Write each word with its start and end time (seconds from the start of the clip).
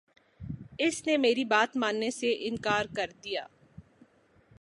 اس 0.79 1.01
نے 1.07 1.17
میری 1.17 1.43
بات 1.45 1.77
ماننے 1.77 2.09
سے 2.11 2.33
انکار 2.47 2.85
کر 2.95 3.09
دیا 3.23 3.45